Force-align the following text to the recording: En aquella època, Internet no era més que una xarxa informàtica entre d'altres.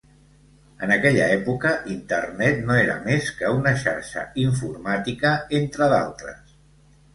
En 0.85 0.93
aquella 0.93 1.27
època, 1.33 1.73
Internet 1.97 2.65
no 2.71 2.79
era 2.85 2.97
més 3.05 3.29
que 3.43 3.53
una 3.59 3.75
xarxa 3.83 4.25
informàtica 4.47 5.37
entre 5.63 5.93
d'altres. 5.97 6.61